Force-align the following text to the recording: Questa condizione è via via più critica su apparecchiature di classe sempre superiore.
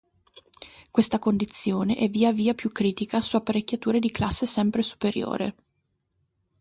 Questa 0.89 1.19
condizione 1.19 1.95
è 1.95 2.09
via 2.09 2.31
via 2.33 2.55
più 2.55 2.71
critica 2.71 3.21
su 3.21 3.35
apparecchiature 3.35 3.99
di 3.99 4.09
classe 4.09 4.47
sempre 4.47 4.81
superiore. 4.81 5.55